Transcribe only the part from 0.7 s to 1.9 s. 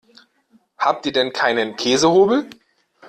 Habt ihr denn keinen